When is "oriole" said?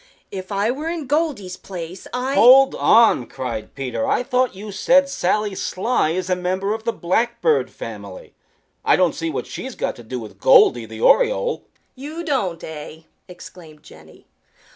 11.01-11.65